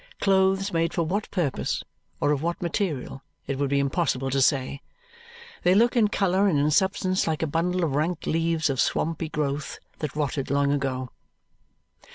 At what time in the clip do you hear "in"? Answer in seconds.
5.95-6.07, 6.57-6.71